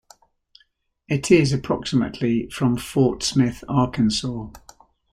[1.07, 4.47] It is approximately from Fort Smith, Arkansas.